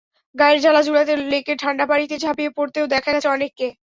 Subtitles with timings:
[0.35, 3.67] গায়ের জ্বালা জুড়াতে লেকের ঠান্ডা পানিতে ঝাঁপিয়ে পড়তেও দেখা গেছে অনেককে।